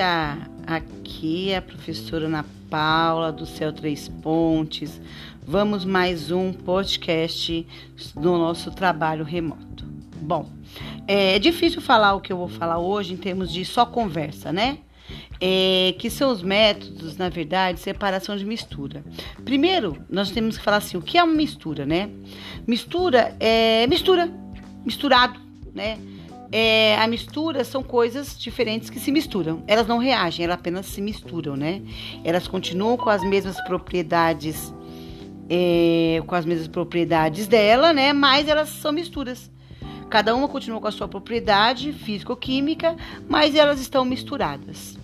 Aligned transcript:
dia! 0.00 0.38
Aqui 0.66 1.50
é 1.50 1.58
a 1.58 1.62
professora 1.62 2.24
Ana 2.24 2.46
Paula 2.70 3.30
do 3.30 3.44
Céu 3.44 3.70
Três 3.70 4.08
Pontes. 4.08 4.98
Vamos 5.46 5.84
mais 5.84 6.30
um 6.30 6.54
podcast 6.54 7.66
do 8.14 8.38
nosso 8.38 8.70
trabalho 8.70 9.26
remoto. 9.26 9.84
Bom, 10.22 10.48
é 11.06 11.38
difícil 11.38 11.82
falar 11.82 12.14
o 12.14 12.20
que 12.20 12.32
eu 12.32 12.38
vou 12.38 12.48
falar 12.48 12.78
hoje 12.78 13.12
em 13.12 13.16
termos 13.18 13.52
de 13.52 13.62
só 13.62 13.84
conversa, 13.84 14.50
né? 14.50 14.78
É, 15.38 15.94
que 15.98 16.08
são 16.08 16.32
os 16.32 16.42
métodos, 16.42 17.18
na 17.18 17.28
verdade, 17.28 17.76
de 17.76 17.84
separação 17.84 18.38
de 18.38 18.44
mistura. 18.46 19.04
Primeiro, 19.44 20.02
nós 20.08 20.30
temos 20.30 20.56
que 20.56 20.64
falar 20.64 20.78
assim, 20.78 20.96
o 20.96 21.02
que 21.02 21.18
é 21.18 21.22
uma 21.22 21.34
mistura, 21.34 21.84
né? 21.84 22.08
Mistura 22.66 23.36
é 23.38 23.86
mistura, 23.86 24.32
misturado, 24.82 25.38
né? 25.74 25.98
É, 26.52 26.96
a 26.96 27.06
mistura 27.06 27.62
são 27.64 27.82
coisas 27.82 28.38
diferentes 28.38 28.90
que 28.90 28.98
se 28.98 29.12
misturam. 29.12 29.62
Elas 29.66 29.86
não 29.86 29.98
reagem, 29.98 30.44
elas 30.44 30.58
apenas 30.58 30.86
se 30.86 31.00
misturam, 31.00 31.56
né? 31.56 31.80
Elas 32.24 32.48
continuam 32.48 32.96
com 32.96 33.08
as 33.08 33.22
mesmas 33.22 33.60
propriedades, 33.64 34.74
é, 35.48 36.20
com 36.26 36.34
as 36.34 36.44
mesmas 36.44 36.66
propriedades 36.66 37.46
dela, 37.46 37.92
né? 37.92 38.12
Mas 38.12 38.48
elas 38.48 38.68
são 38.68 38.90
misturas. 38.92 39.50
Cada 40.08 40.34
uma 40.34 40.48
continua 40.48 40.80
com 40.80 40.88
a 40.88 40.90
sua 40.90 41.06
propriedade 41.06 41.92
físico-química, 41.92 42.96
mas 43.28 43.54
elas 43.54 43.80
estão 43.80 44.04
misturadas. 44.04 44.98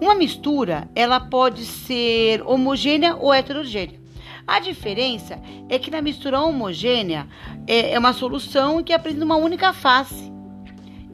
Uma 0.00 0.14
mistura, 0.14 0.88
ela 0.94 1.20
pode 1.20 1.66
ser 1.66 2.40
homogênea 2.46 3.14
ou 3.16 3.34
heterogênea. 3.34 4.00
A 4.46 4.60
diferença 4.60 5.38
é 5.68 5.78
que 5.78 5.90
na 5.90 6.00
mistura 6.00 6.40
homogênea 6.40 7.26
é, 7.66 7.92
é 7.92 7.98
uma 7.98 8.14
solução 8.14 8.82
que 8.82 8.94
apresenta 8.94 9.26
uma 9.26 9.36
única 9.36 9.74
face 9.74 10.35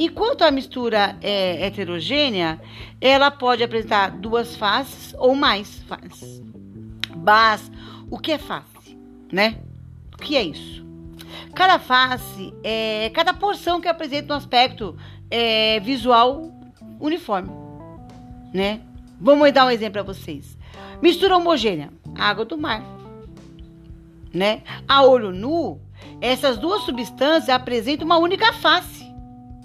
Enquanto 0.05 0.43
a 0.43 0.51
mistura 0.51 1.17
é 1.23 1.65
heterogênea, 1.65 2.61
ela 3.01 3.31
pode 3.31 3.63
apresentar 3.63 4.11
duas 4.11 4.57
faces 4.57 5.15
ou 5.17 5.33
mais 5.37 5.81
faces. 5.85 6.43
Mas 7.17 7.71
o 8.11 8.19
que 8.19 8.33
é 8.33 8.39
face, 8.39 8.99
né? 9.33 9.59
O 10.13 10.17
que 10.17 10.37
é 10.37 10.43
isso? 10.43 10.85
Cada 11.55 11.79
face 11.79 12.53
é 12.65 13.13
cada 13.15 13.33
porção 13.33 13.81
que 13.81 13.87
apresenta 13.87 14.35
um 14.35 14.37
aspecto 14.37 14.99
é, 15.31 15.79
visual 15.79 16.51
uniforme, 16.99 17.53
né? 18.53 18.81
Vamos 19.21 19.53
dar 19.53 19.67
um 19.67 19.71
exemplo 19.71 19.93
para 19.93 20.03
vocês. 20.03 20.59
Mistura 21.01 21.37
homogênea, 21.37 21.91
água 22.19 22.45
do 22.45 22.59
mar, 22.59 22.83
né? 24.35 24.63
A 24.89 25.05
olho 25.05 25.31
nu, 25.31 25.81
essas 26.21 26.59
duas 26.59 26.83
substâncias 26.83 27.49
apresentam 27.49 28.05
uma 28.05 28.17
única 28.17 28.53
face. 28.55 29.02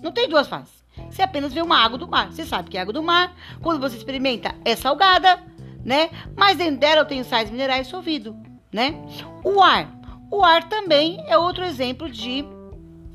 Não 0.02 0.12
tem 0.12 0.28
duas 0.28 0.48
faces. 0.48 0.84
Você 1.10 1.22
apenas 1.22 1.54
vê 1.54 1.62
uma 1.62 1.78
água 1.78 1.98
do 1.98 2.08
mar. 2.08 2.32
Você 2.32 2.46
sabe 2.46 2.70
que 2.70 2.78
a 2.78 2.82
água 2.82 2.94
do 2.94 3.04
mar, 3.04 3.36
quando 3.62 3.80
você 3.80 3.98
experimenta, 3.98 4.56
é 4.66 4.76
salgada, 4.76 5.40
né? 5.86 6.10
Mas 6.36 6.58
dentro 6.58 6.80
dela 6.80 7.06
tem 7.06 7.24
sais 7.24 7.50
minerais 7.50 7.88
solvido, 7.88 8.36
né? 8.72 8.96
O 9.44 9.62
ar. 9.62 9.92
O 10.30 10.44
ar 10.44 10.68
também 10.68 11.24
é 11.28 11.38
outro 11.38 11.64
exemplo 11.64 12.10
de 12.10 12.44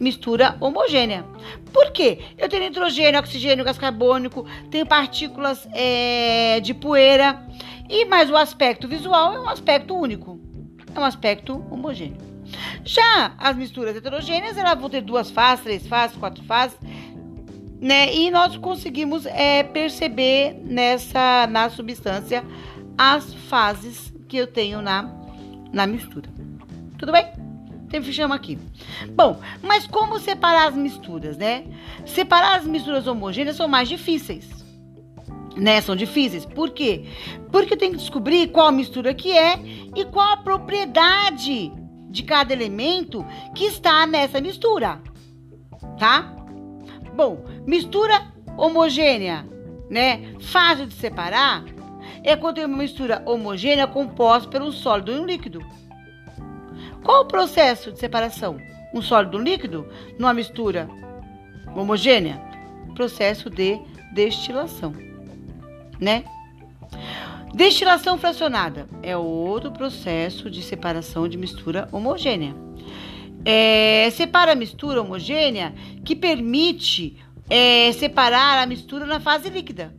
mistura 0.01 0.57
homogênea. 0.61 1.25
Por 1.73 1.93
quê? 1.93 2.21
Eu 2.39 2.49
tenho 2.49 2.65
nitrogênio, 2.65 3.21
oxigênio, 3.21 3.65
gás 3.65 3.79
carbônico, 3.79 4.47
tenho 4.71 4.87
partículas 4.87 5.69
é, 5.73 6.61
de 6.61 6.75
poeira. 6.75 7.47
E 7.89 8.05
mais 8.07 8.31
o 8.31 8.37
aspecto 8.37 8.89
visual 8.89 9.35
é 9.35 9.41
um 9.41 9.49
aspecto 9.49 9.95
único. 9.95 10.41
É 10.95 10.99
um 10.99 11.05
aspecto 11.05 11.65
homogêneo. 11.71 12.32
Já 12.85 13.35
as 13.39 13.57
misturas 13.57 13.97
heterogêneas, 13.97 14.57
elas 14.57 14.79
vão 14.79 14.91
ter 14.91 15.03
duas 15.03 15.31
fases, 15.31 15.65
três 15.65 15.87
fases, 15.87 16.17
quatro 16.17 16.43
fases, 16.45 16.77
né? 17.81 18.15
E 18.15 18.31
nós 18.31 18.57
conseguimos 18.57 19.27
é, 19.27 19.63
perceber 19.63 20.55
nessa 20.65 21.47
na 21.49 21.69
substância 21.69 22.45
as 22.97 23.35
fases 23.35 24.13
que 24.29 24.37
eu 24.37 24.47
tenho 24.47 24.81
na, 24.81 25.11
na 25.73 25.87
mistura. 25.87 26.31
Tudo 26.99 27.13
bem? 27.13 27.27
Tem 27.89 28.03
fichama 28.03 28.35
aqui. 28.35 28.59
Bom, 29.11 29.39
mas 29.61 29.87
como 29.87 30.19
separar 30.19 30.69
as 30.69 30.75
misturas, 30.75 31.37
né? 31.37 31.65
Separar 32.07 32.57
as 32.57 32.65
misturas 32.65 33.07
homogêneas 33.07 33.57
são 33.57 33.69
mais 33.69 33.89
difíceis. 33.89 34.49
Né, 35.55 35.83
são 35.83 35.95
difíceis. 35.95 36.47
Por 36.47 36.71
quê? 36.71 37.05
Porque 37.51 37.75
eu 37.75 37.77
tenho 37.77 37.93
que 37.93 37.99
descobrir 37.99 38.49
qual 38.49 38.73
mistura 38.73 39.13
que 39.13 39.31
é 39.31 39.59
e 39.95 40.03
qual 40.07 40.33
a 40.33 40.37
propriedade 40.39 41.71
de 42.13 42.23
cada 42.23 42.53
elemento 42.53 43.25
que 43.55 43.65
está 43.65 44.07
nessa 44.07 44.41
mistura, 44.41 45.01
tá? 45.99 46.31
Bom, 47.17 47.45
mistura 47.67 48.23
homogênea, 48.57 49.47
né? 49.91 50.35
Fácil 50.41 50.87
de 50.87 50.95
separar 50.95 51.65
é 52.23 52.37
quando 52.37 52.57
tem 52.57 52.67
uma 52.67 52.77
mistura 52.77 53.23
homogênea 53.27 53.87
composta 53.87 54.49
por 54.49 54.63
um 54.63 54.71
sólido 54.71 55.13
e 55.13 55.19
um 55.19 55.27
líquido. 55.27 55.61
Qual 57.03 57.23
o 57.23 57.27
processo 57.27 57.91
de 57.91 57.99
separação? 57.99 58.59
Um 58.95 59.03
sólido 59.03 59.39
e 59.39 59.41
um 59.41 59.45
líquido 59.45 59.89
numa 60.19 60.35
mistura 60.35 60.89
homogênea? 61.75 62.41
Processo 62.95 63.49
de 63.49 63.81
destilação, 64.13 64.95
né? 65.99 66.25
Destilação 67.55 68.17
fracionada 68.17 68.89
é 69.03 69.15
outro 69.15 69.71
processo 69.71 70.51
de 70.51 70.63
separação 70.63 71.29
de 71.29 71.37
mistura 71.37 71.87
homogênea. 71.93 72.57
É, 73.45 74.09
separa 74.11 74.53
a 74.53 74.55
mistura 74.55 75.03
homogênea 75.03 75.75
que 76.03 76.17
permite 76.17 77.19
é, 77.51 77.93
separar 77.93 78.63
a 78.63 78.67
mistura 78.67 79.05
na 79.05 79.21
fase 79.21 79.51
líquida, 79.51 79.95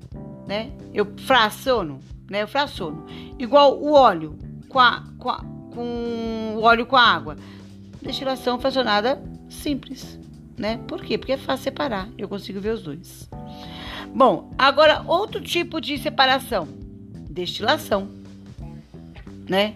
né? 0.47 0.71
Eu 0.91 1.13
fraciono, 1.19 1.99
né? 2.27 2.41
Eu 2.41 2.47
fraciono. 2.47 3.05
Igual 3.37 3.79
o 3.79 3.93
óleo 3.93 4.35
com, 4.67 4.79
a, 4.79 5.03
com, 5.19 5.29
a, 5.29 5.43
com 5.75 6.55
o 6.57 6.61
óleo 6.63 6.87
com 6.87 6.97
a 6.97 7.03
água. 7.03 7.35
Destilação 8.01 8.59
fracionada 8.59 9.21
simples, 9.47 10.19
né? 10.57 10.79
Por 10.87 11.03
quê? 11.03 11.19
Porque 11.19 11.33
é 11.33 11.37
fácil 11.37 11.65
separar. 11.65 12.09
Eu 12.17 12.27
consigo 12.27 12.59
ver 12.59 12.71
os 12.71 12.81
dois. 12.81 13.29
Bom, 14.15 14.51
agora 14.57 15.03
outro 15.05 15.39
tipo 15.39 15.79
de 15.79 15.99
separação 15.99 16.82
destilação, 17.33 18.09
né? 19.49 19.75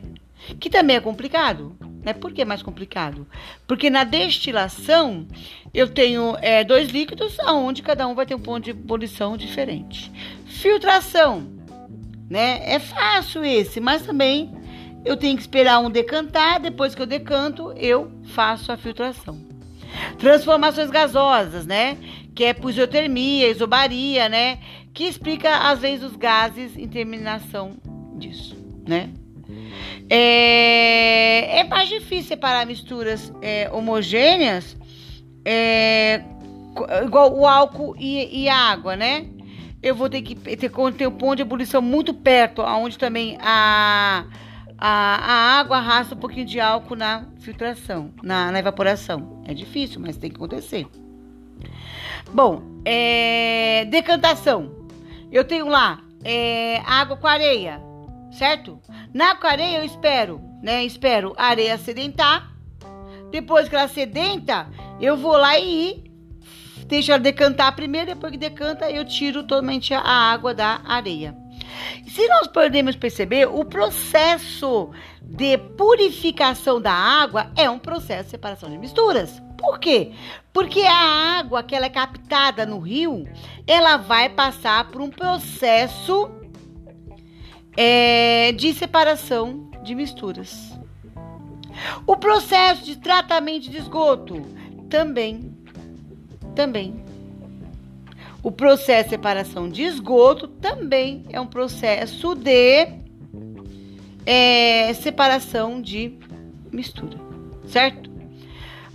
Que 0.60 0.70
também 0.70 0.96
é 0.96 1.02
complicado. 1.02 1.76
Né? 2.04 2.14
Por 2.14 2.32
que 2.32 2.42
é 2.42 2.46
mais 2.46 2.62
complicado? 2.62 3.28
Porque 3.68 3.90
na 3.90 4.06
destilação 4.06 5.28
eu 5.74 5.90
tenho 5.90 6.38
é, 6.42 6.64
dois 6.64 6.90
líquidos, 6.90 7.38
aonde 7.42 7.82
cada 7.82 8.08
um 8.08 8.16
vai 8.16 8.26
ter 8.26 8.36
um 8.36 8.40
ponto 8.40 8.64
de 8.64 8.70
ebulição 8.70 9.36
diferente. 9.36 10.12
Filtração, 10.46 11.46
né? 12.30 12.62
É 12.64 12.80
fácil 12.80 13.44
esse, 13.44 13.82
mas 13.82 14.04
também 14.04 14.54
eu 15.04 15.18
tenho 15.18 15.36
que 15.36 15.42
esperar 15.42 15.80
um 15.80 15.90
decantar. 15.90 16.60
Depois 16.62 16.96
que 16.96 17.02
eu 17.02 17.06
decanto, 17.06 17.74
eu 17.74 18.12
faço 18.26 18.72
a 18.72 18.78
filtração. 18.78 19.46
Transformações 20.18 20.90
gasosas, 20.90 21.66
né? 21.66 21.98
Que 22.34 22.46
é 22.46 22.56
isotermia, 22.68 23.50
isobaria, 23.50 24.30
né? 24.30 24.60
Que 24.98 25.04
explica, 25.04 25.70
às 25.70 25.82
vezes, 25.82 26.04
os 26.04 26.16
gases 26.16 26.76
em 26.76 26.88
terminação 26.88 27.78
disso, 28.16 28.58
né? 28.84 29.12
É, 30.10 31.60
é 31.60 31.64
mais 31.66 31.88
difícil 31.88 32.30
separar 32.30 32.66
misturas 32.66 33.32
é, 33.40 33.70
homogêneas, 33.72 34.76
é, 35.46 36.24
igual 37.06 37.32
o 37.32 37.46
álcool 37.46 37.96
e, 38.00 38.46
e, 38.46 38.50
a 38.50 38.56
água, 38.56 38.96
né? 38.96 39.28
Eu 39.84 39.94
vou 39.94 40.10
ter 40.10 40.24
que 40.24 40.34
ter, 40.34 40.58
ter 40.58 41.08
um 41.08 41.12
ponto 41.12 41.36
de 41.36 41.44
ebulição 41.44 41.80
muito 41.80 42.12
perto, 42.12 42.64
onde 42.64 42.98
também 42.98 43.38
a 43.40 44.26
a, 44.80 44.88
a 44.90 45.60
água 45.60 45.78
arrasta 45.78 46.16
um 46.16 46.18
pouquinho 46.18 46.48
de 46.48 46.60
álcool 46.60 46.96
na 46.96 47.28
filtração, 47.38 48.12
na, 48.24 48.52
na 48.52 48.58
evaporação. 48.58 49.44
É 49.46 49.54
difícil, 49.54 50.02
mas 50.02 50.18
tem 50.18 50.32
que 50.32 50.38
acontecer. 50.38 50.88
Bom, 52.34 52.64
é, 52.84 53.86
decantação. 53.86 54.87
Eu 55.32 55.44
tenho 55.44 55.68
lá 55.68 56.02
é, 56.24 56.82
água 56.86 57.18
com 57.18 57.28
areia, 57.28 57.82
certo? 58.32 58.80
Na 59.14 59.36
com 59.36 59.48
areia 59.48 59.80
eu 59.80 59.84
espero, 59.84 60.42
né? 60.62 60.84
Espero 60.84 61.34
a 61.38 61.48
areia 61.48 61.78
sedentar. 61.78 62.52
Depois 63.32 63.68
que 63.68 63.76
ela 63.76 63.88
sedenta, 63.88 64.68
eu 65.02 65.18
vou 65.18 65.36
lá 65.38 65.60
e 65.60 66.12
deixo 66.86 67.12
ela 67.12 67.20
decantar 67.20 67.76
primeiro. 67.76 68.08
Depois 68.08 68.32
que 68.32 68.38
decanta, 68.38 68.90
eu 68.90 69.06
tiro 69.06 69.44
totalmente 69.44 69.94
a 69.94 70.02
água 70.02 70.54
da 70.54 70.82
areia. 70.86 71.36
Se 72.08 72.28
nós 72.28 72.48
podemos 72.48 72.96
perceber, 72.96 73.48
o 73.48 73.66
processo 73.66 74.92
de 75.22 75.58
purificação 75.58 76.82
da 76.82 76.94
água 76.94 77.52
é 77.56 77.70
um 77.70 77.78
processo 77.78 78.26
de 78.26 78.32
separação 78.32 78.70
de 78.70 78.78
misturas. 78.78 79.42
Por 79.58 79.80
quê? 79.80 80.12
Porque 80.54 80.82
a 80.82 81.40
água 81.40 81.64
que 81.64 81.76
ela 81.76 81.88
é 81.88 81.90
captada 81.90 82.66
no 82.66 82.80
rio, 82.80 83.28
ela 83.66 83.98
vai 83.98 84.30
passar 84.30 84.90
por 84.90 85.02
um 85.02 85.10
processo 85.10 86.30
é, 87.76 88.52
de 88.54 88.74
separação 88.74 89.70
de 89.84 89.94
misturas. 89.94 90.78
O 92.06 92.18
processo 92.18 92.84
de 92.84 92.98
tratamento 92.98 93.70
de 93.70 93.78
esgoto 93.78 94.42
também, 94.90 95.56
também. 96.56 97.04
O 98.42 98.52
processo 98.52 99.06
de 99.06 99.10
separação 99.12 99.70
de 99.70 99.84
esgoto 99.84 100.48
também 100.48 101.26
é 101.30 101.40
um 101.40 101.48
processo 101.48 102.34
de 102.34 102.88
é, 104.26 104.94
separação 104.94 105.82
de 105.82 106.18
mistura, 106.72 107.18
certo? 107.68 108.17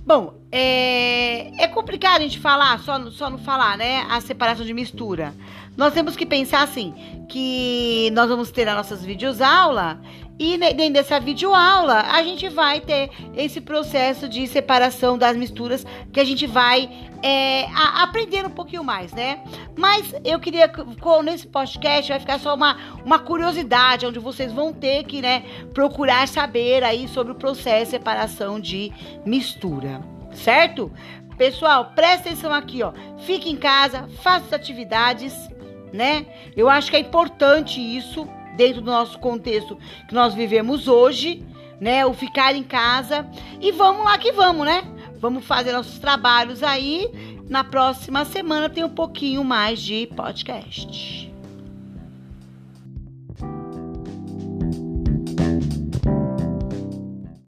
Bom, 0.04 0.34
é, 0.50 1.62
é 1.62 1.68
complicado 1.68 2.20
a 2.20 2.24
gente 2.24 2.40
falar, 2.40 2.78
só, 2.80 3.08
só 3.10 3.30
não 3.30 3.38
falar, 3.38 3.78
né? 3.78 4.04
A 4.10 4.20
separação 4.20 4.66
de 4.66 4.74
mistura. 4.74 5.32
Nós 5.76 5.94
temos 5.94 6.16
que 6.16 6.26
pensar 6.26 6.62
assim, 6.62 6.92
que 7.28 8.10
nós 8.12 8.28
vamos 8.28 8.50
ter 8.50 8.68
as 8.68 8.76
nossas 8.76 9.04
videoaulas 9.04 9.96
e 10.38 10.56
dentro 10.58 10.94
dessa 10.94 11.20
videoaula 11.20 12.00
a 12.00 12.22
gente 12.22 12.48
vai 12.48 12.80
ter 12.80 13.10
esse 13.36 13.60
processo 13.60 14.28
de 14.28 14.46
separação 14.46 15.16
das 15.16 15.36
misturas 15.36 15.86
que 16.12 16.18
a 16.20 16.24
gente 16.24 16.46
vai 16.46 16.90
é, 17.22 17.66
a, 17.66 18.02
aprender 18.02 18.44
um 18.44 18.50
pouquinho 18.50 18.82
mais, 18.82 19.12
né? 19.12 19.42
Mas 19.76 20.12
eu 20.24 20.40
queria, 20.40 20.70
nesse 21.22 21.46
podcast, 21.46 22.10
vai 22.10 22.20
ficar 22.20 22.40
só 22.40 22.54
uma, 22.54 22.76
uma 23.04 23.18
curiosidade, 23.18 24.04
onde 24.04 24.18
vocês 24.18 24.52
vão 24.52 24.72
ter 24.72 25.04
que, 25.04 25.22
né, 25.22 25.44
procurar 25.72 26.26
saber 26.26 26.82
aí 26.82 27.06
sobre 27.06 27.32
o 27.32 27.36
processo 27.36 27.84
de 27.84 27.90
separação 27.90 28.58
de 28.58 28.92
mistura, 29.24 30.02
certo? 30.32 30.90
Pessoal, 31.38 31.92
presta 31.94 32.28
atenção 32.28 32.52
aqui, 32.52 32.82
ó. 32.82 32.92
Fique 33.18 33.48
em 33.48 33.56
casa, 33.56 34.08
faça 34.22 34.46
as 34.46 34.52
atividades, 34.52 35.34
né? 35.92 36.26
Eu 36.56 36.68
acho 36.68 36.90
que 36.90 36.96
é 36.96 37.00
importante 37.00 37.80
isso 37.80 38.28
dentro 38.56 38.80
do 38.80 38.90
nosso 38.90 39.18
contexto 39.18 39.78
que 40.08 40.14
nós 40.14 40.34
vivemos 40.34 40.88
hoje, 40.88 41.44
né? 41.80 42.04
O 42.06 42.12
ficar 42.12 42.54
em 42.54 42.62
casa 42.62 43.26
e 43.60 43.72
vamos 43.72 44.04
lá 44.04 44.18
que 44.18 44.32
vamos, 44.32 44.66
né? 44.66 44.82
Vamos 45.18 45.44
fazer 45.44 45.72
nossos 45.72 45.98
trabalhos 45.98 46.62
aí. 46.62 47.08
Na 47.48 47.64
próxima 47.64 48.24
semana 48.24 48.68
tem 48.68 48.84
um 48.84 48.88
pouquinho 48.88 49.44
mais 49.44 49.80
de 49.80 50.06
podcast. 50.16 51.31